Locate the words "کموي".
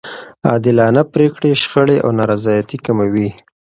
2.85-3.29